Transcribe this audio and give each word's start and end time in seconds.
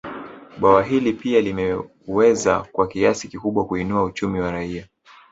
Bwawa 0.59 0.83
hili 0.83 1.13
pia 1.13 1.41
limeweza 1.41 2.59
kwa 2.71 2.87
kiasi 2.87 3.27
kikubwa 3.27 3.65
kuinua 3.65 4.03
uchumi 4.03 4.39
wa 4.39 4.51
raia 4.51 4.87